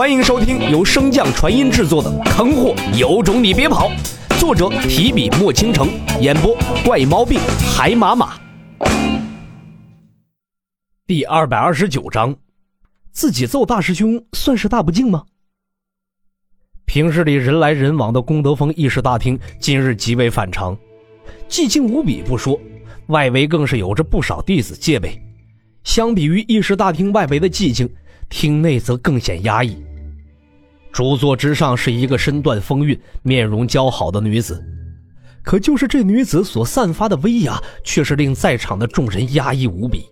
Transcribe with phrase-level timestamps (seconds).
[0.00, 3.90] 欢迎收听由升降传音制作的《坑货有种你别跑》，
[4.40, 5.90] 作者提笔墨倾城，
[6.22, 7.38] 演播怪猫病
[7.76, 8.40] 海马马。
[11.06, 12.34] 第二百二十九章，
[13.12, 15.22] 自己揍大师兄算是大不敬吗？
[16.86, 20.74] 平日里人来人往的功德峰议事大厅，今日极为反常，
[21.46, 22.58] 寂静无比不说，
[23.08, 25.20] 外围更是有着不少弟子戒备。
[25.84, 27.86] 相比于议事大厅外围的寂静，
[28.30, 29.76] 厅内则更显压抑。
[31.00, 34.62] 主座之上是一个身段风韵、面容姣好的女子，
[35.42, 40.04] 可就是这女子所散发的威压，却是令在场的众人压抑无比。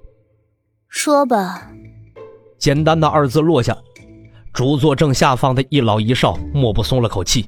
[0.89, 1.71] 说吧。
[2.57, 3.77] 简单的二字落下，
[4.51, 7.47] 主座正下方的一老一少莫不松了口气。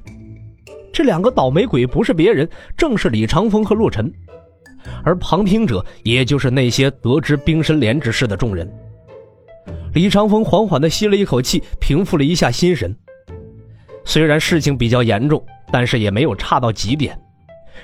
[0.93, 2.47] 这两个倒霉鬼不是别人，
[2.77, 4.13] 正是李长风和洛尘。
[5.03, 8.71] 而旁听者，也就是那些得知冰神莲之事的众人。
[9.95, 12.95] 李长风缓缓地吸了一口气，平复了一下心神。
[14.11, 17.17] 虽然事情比较严重，但是也没有差到极点，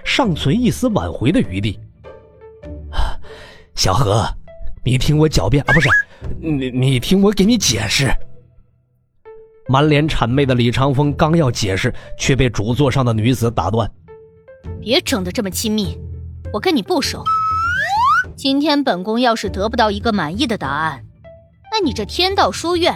[0.04, 1.78] 尚存一丝挽回的余地。
[3.76, 4.26] 小何，
[4.84, 5.88] 你听我狡辩啊，不是，
[6.40, 8.12] 你你听我给你解释。
[9.68, 13.88] 满脸谄媚的李长风刚要解释，却被主座上的女子打断
[14.82, 15.96] ：“别整得这么亲密。”
[16.52, 17.22] 我跟你不熟。
[18.34, 21.04] 今天本宫要是得不到一个满意的答案，
[21.70, 22.92] 那你这天道书院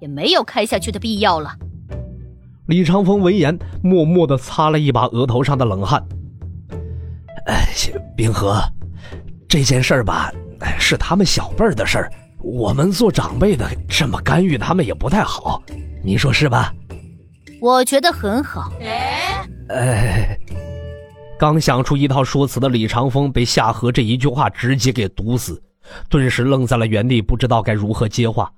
[0.00, 1.54] 也没有开下去的必要了。
[2.66, 6.02] 李长风闻言，默默的擦了一把额头上的冷汗。
[7.46, 7.66] 哎，
[8.16, 8.58] 冰河，
[9.46, 10.32] 这件事儿吧，
[10.78, 12.10] 是他们小辈儿的事儿，
[12.42, 15.62] 我们做长辈的这么干预他们也不太好，
[16.02, 16.72] 你说是吧？
[17.60, 18.72] 我觉得很好。
[19.68, 20.38] 哎。
[21.38, 25.62] 刚想出一套说辞的李长风被夏荷这一句话直接给堵死，
[26.08, 28.50] 顿时愣在了原地，不知道该如何接话。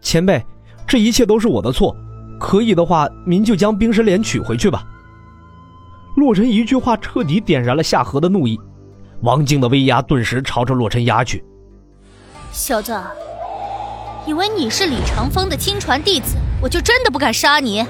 [0.00, 0.42] 前辈，
[0.86, 1.94] 这一切都是我的错，
[2.42, 4.82] 可以的话，您就将冰神莲取回去吧。
[6.16, 8.58] 洛尘一句话彻底点燃了夏荷的怒意，
[9.20, 11.42] 王静的威压顿时朝着洛尘压去。
[12.50, 12.98] 小子，
[14.26, 17.84] 以为你是李长风的亲传弟子，我就真的不敢杀你？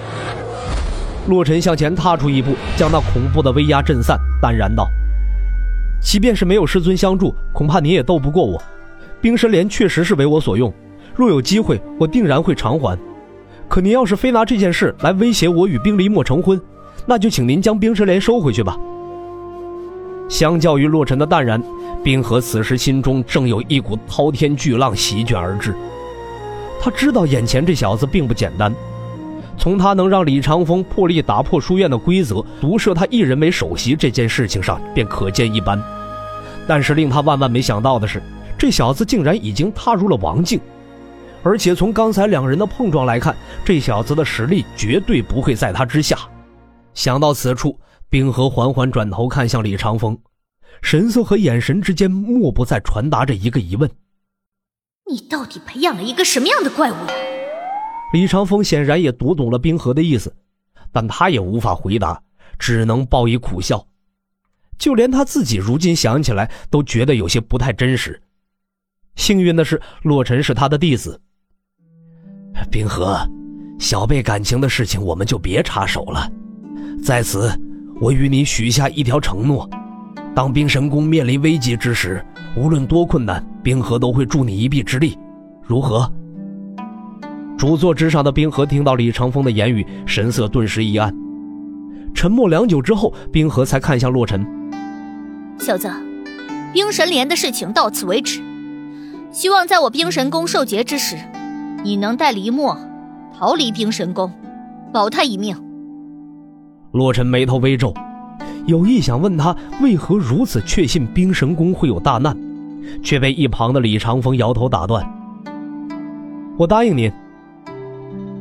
[1.29, 4.87] 洛尘向前踏出一步，将那恐怖的威压震散，淡然道
[5.99, 8.63] ：“即便是没有师尊相助，恐怕你也斗不过我。
[9.19, 10.71] 冰神莲确实是为我所用，
[11.15, 12.99] 若有机会，我定然会偿还。
[13.73, 16.61] 可您要是非拿这件事来威胁我与冰离墨成婚，
[17.07, 18.79] 那就请您将冰神莲收回去吧。”
[20.29, 21.63] 相较于洛尘的淡然，
[22.05, 25.75] 冰河此时心中正有一股滔天巨浪席卷而至。
[26.83, 28.75] 他知道眼前这小子并不简单。
[29.57, 35.83] 从他能让李长风破例打破书院的规则，独设他一人为首席这件事情上便可见一斑。
[36.69, 38.23] 但是令他万万没想到的是，
[38.59, 40.61] 这小子竟然已经踏入了王境，
[41.43, 46.19] 而且从刚才两人的碰撞来看，这小子的实力绝对不会在他之下。
[46.95, 50.19] 想到此处，冰河缓缓转头看向李长风，
[50.83, 53.91] 神色和眼神之间莫不在传达着一个疑问：
[55.11, 56.95] 你到底培养了一个什么样的怪物？
[58.13, 60.35] 李长风显然也读懂了冰河的意思，
[60.93, 62.23] 但他也无法回答，
[62.59, 63.87] 只能报以苦笑。
[64.79, 68.21] 就连他自己如今想起来，都觉得有些不太真实。
[69.17, 71.21] 幸运的是，洛尘是他的弟子。
[72.71, 73.19] 冰河，
[73.79, 76.31] 小辈感情的事情，我们就别插手了。
[77.03, 77.51] 在此，
[78.01, 79.69] 我与你许下一条承诺：
[80.35, 82.25] 当冰神宫面临危机之时，
[82.57, 85.19] 无论多困难，冰河都会助你一臂之力。
[85.63, 86.11] 如何？
[87.59, 91.15] 主座之上的冰河听到李长风的言语，神色顿时一暗。
[92.15, 94.45] 沉默良久之后，冰河才看向洛尘
[95.59, 95.91] ：“小子，
[96.73, 98.43] 冰神莲的事情到此为止。
[99.31, 101.17] 希望在我冰神宫受劫之时，
[101.85, 102.79] 你能带黎墨
[103.37, 104.33] 逃离冰神宫，
[104.93, 105.57] 保他一命。”
[106.93, 107.93] 洛尘眉头微皱，
[108.67, 112.37] 有意想问他为何如此确信冰神宫会有大难，
[113.03, 115.05] 却被一旁的李长风摇头打断
[116.59, 117.11] ：“我答应您。”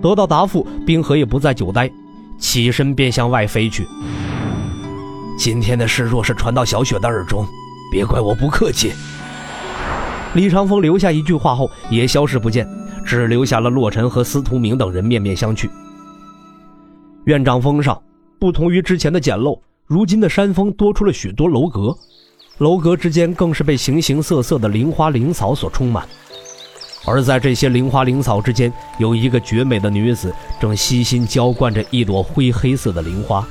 [0.02, 1.90] 得到答复，冰河也不再久待，
[2.38, 3.88] 起身便向外飞去。
[5.38, 7.46] 今天的事若是传到小雪的耳中，
[7.92, 8.92] 别怪我不客气。
[10.34, 12.66] 李长风留下一句话后，也消失不见，
[13.06, 15.70] 只留下了洛尘和司徒明等人面面相觑。
[17.26, 18.02] 院长峰上，
[18.40, 21.94] 不同于之前的简陋，如今的山峰多出了许多楼阁，
[22.60, 26.08] 楼阁之间更是被形形色色的灵花灵草所充满。
[27.06, 33.46] 而在这些灵花灵草之间，有一个绝美的女子正悉心浇灌着一朵灰黑色的灵花。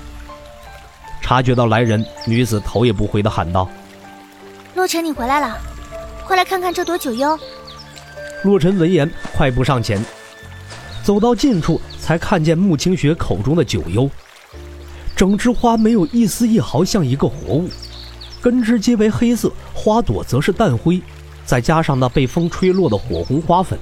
[1.21, 3.69] 察觉到来人，女子头也不回地喊道
[4.75, 5.59] ：“洛尘，你回来了，
[6.31, 7.37] 快来看看这朵九幽。”
[8.45, 10.01] 洛尘闻言，快步上前。
[11.03, 14.09] 走到近处，才看见穆清雪口中的九幽。
[15.17, 17.69] 整枝花没有一丝一毫像一个活物，
[18.41, 21.03] 根枝皆为黑色，花朵则是淡灰，
[21.45, 23.77] 再加上那被风吹落的火红花粉，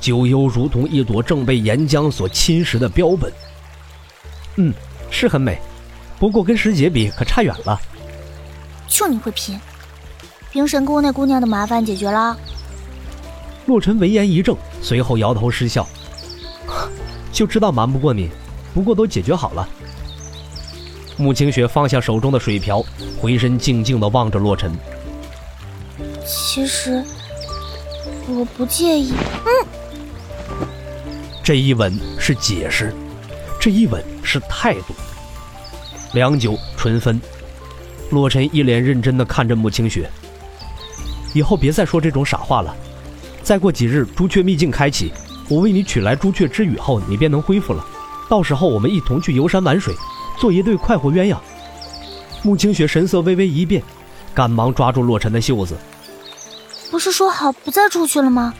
[0.00, 3.30] 九幽如同一朵正被岩浆所侵蚀的标本。
[4.56, 4.72] 嗯，
[5.10, 5.58] 是很美，
[6.18, 7.78] 不过跟师姐比可差远了。
[8.88, 9.60] 就你会品，
[10.56, 12.34] 冰神宫那姑娘的麻烦解决了？
[13.66, 15.86] 洛尘闻言一怔，随后摇头失笑，
[17.30, 18.30] 就知道瞒不过你，
[18.72, 19.68] 不过都解决好了。
[21.18, 22.82] 穆清雪放下手中的水瓢，
[23.20, 24.72] 回身静静的望着洛尘。
[26.24, 27.04] 其实
[28.26, 29.12] 我不介意。
[29.44, 29.66] 嗯，
[31.44, 32.94] 这一吻是解释，
[33.60, 34.94] 这一吻是态度。
[36.14, 37.20] 良久，唇分。
[38.08, 40.10] 洛尘一脸认真的看着穆清雪。
[41.32, 42.74] 以后别再说这种傻话了。
[43.42, 45.12] 再过几日，朱雀秘境开启，
[45.48, 47.84] 我为你取来朱雀之羽后，你便能恢复了。
[48.28, 49.94] 到时候我们一同去游山玩水。
[50.38, 51.38] 做一对快活鸳鸯。
[52.42, 53.82] 穆清雪神色微微一变，
[54.34, 55.74] 赶忙抓住洛尘的袖子。
[56.90, 58.52] 不是说好不再出去了吗？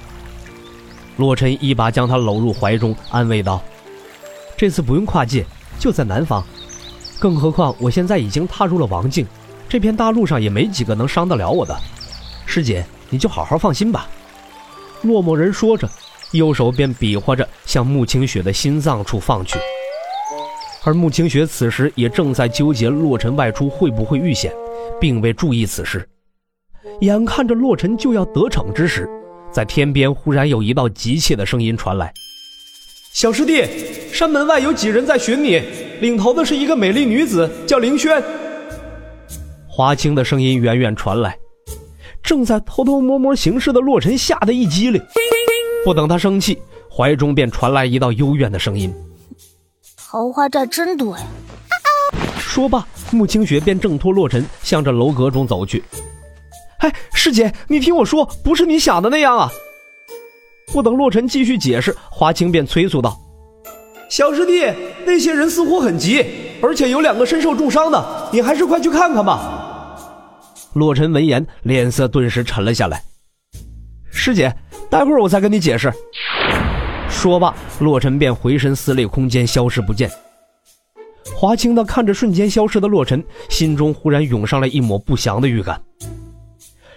[1.18, 3.60] 洛尘一把将她搂入怀中，安慰道
[4.56, 5.44] ：“这次不用跨界，
[5.78, 6.42] 就在南方。
[7.18, 9.26] 更何况我现在已经踏入了王境，
[9.68, 11.78] 这片大陆上也没几个能伤得了我的。
[12.46, 14.08] 师姐，你就好好放心吧。”
[15.02, 15.88] 落寞人说着，
[16.32, 19.58] 右手便比划着向穆清雪的心脏处放去。
[20.84, 24.52] 而穆清雪此时也正在纠结洛尘外出会不会遇险，
[25.00, 26.08] 并未注意此事。
[27.00, 29.08] 眼看着洛尘就要得逞之时，
[29.52, 32.12] 在天边忽然有一道急切的声音传来
[33.12, 33.64] ：“小师弟，
[34.12, 35.60] 山门外有几人在寻你，
[36.00, 38.22] 领头的是一个美丽女子，叫凌轩。”
[39.68, 41.36] 华清的声音远远传来。
[42.26, 45.00] 正在偷偷摸摸行事的洛尘吓得一激灵，
[45.84, 46.58] 不等他生气，
[46.90, 48.92] 怀中便传来一道幽怨的声音。
[49.96, 51.24] 桃花债真多呀！
[52.36, 55.84] 说罢，穆清雪便挣脱洛尘，向着楼阁中走去。
[56.78, 59.48] 哎，师姐，你听我说，不是你想的那样啊！
[60.72, 63.16] 不等洛尘继续解释，华清便催促道
[64.10, 64.64] ：“小师弟，
[65.06, 66.26] 那些人似乎很急，
[66.60, 69.52] 而且有两个身受重伤的，你还是快去看看吧。”
[70.76, 73.02] 洛尘闻言，脸色顿时沉了下来。
[74.10, 74.54] 师姐，
[74.90, 75.90] 待会儿我再跟你解释。
[77.08, 80.10] 说罢，洛尘便回身撕裂空间，消失不见。
[81.34, 85.80] 华清的看着瞬间消失的洛尘，心中忽然涌上了一抹不祥的预感。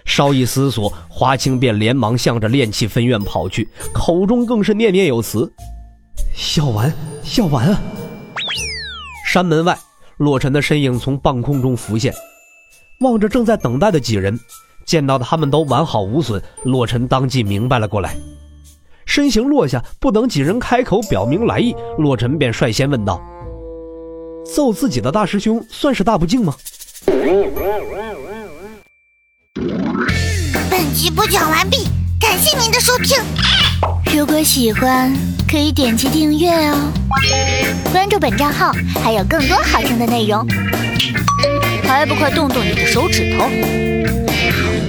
[0.04, 5.50] 稍一思索，华清便连忙向着炼气分院跑去，口中更是念念有词
[6.58, 6.92] ：“药丸，
[7.38, 7.80] 药丸啊！”
[9.26, 9.74] 山门外，
[10.18, 12.12] 洛尘的身影从半空中浮现，
[13.00, 14.38] 望着正在等待的几人，
[14.84, 18.14] 见到他们都完好无损，洛尘当即明白了过来。
[19.06, 23.18] 身形落下，不等几人开口表明来意，洛尘便率先问道
[24.44, 26.54] ：“揍自己的大师兄，算是大不敬吗？”
[30.70, 31.88] 本集播讲完毕，
[32.20, 33.16] 感谢您的收听。
[34.14, 35.10] 如果喜欢，
[35.50, 36.92] 可以点击订阅哦，
[37.92, 38.70] 关注本账号
[39.02, 40.46] 还有更多好听的内容。
[41.90, 44.79] 还不快动动你的手指头！